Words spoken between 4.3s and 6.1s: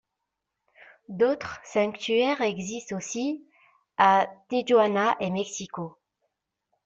Tijuana et Mexico.